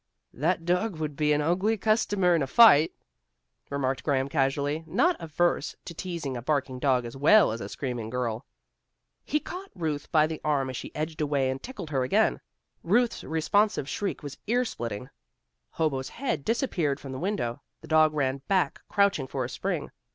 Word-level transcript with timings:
"That 0.33 0.65
dog 0.65 0.95
would 0.95 1.15
be 1.15 1.31
an 1.31 1.41
ugly 1.41 1.77
customer 1.77 2.33
in 2.33 2.41
a 2.41 2.47
fight," 2.47 2.91
remarked 3.69 4.01
Graham 4.01 4.29
casually, 4.29 4.83
not 4.87 5.15
averse 5.19 5.75
to 5.85 5.93
teasing 5.93 6.35
a 6.35 6.41
barking 6.41 6.79
dog 6.79 7.05
as 7.05 7.15
well 7.15 7.51
as 7.51 7.61
a 7.61 7.69
screaming 7.69 8.09
girl. 8.09 8.43
He 9.23 9.39
caught 9.39 9.69
Ruth 9.75 10.11
by 10.11 10.25
the 10.25 10.41
arm 10.43 10.71
as 10.71 10.75
she 10.75 10.89
edged 10.95 11.21
away, 11.21 11.51
and 11.51 11.61
tickled 11.61 11.91
her 11.91 12.01
again. 12.03 12.41
Ruth's 12.81 13.23
responsive 13.23 13.87
shriek 13.87 14.23
was 14.23 14.39
ear 14.47 14.65
splitting. 14.65 15.11
Hobo's 15.73 16.09
head 16.09 16.43
disappeared 16.43 16.99
from 16.99 17.11
the 17.11 17.19
window. 17.19 17.61
The 17.81 17.87
dog 17.87 18.15
ran 18.15 18.41
back, 18.47 18.81
crouching 18.89 19.27
for 19.27 19.45
a 19.45 19.49
spring. 19.49 19.91